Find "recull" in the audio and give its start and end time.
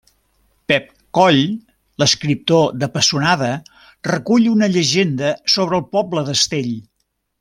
4.13-4.49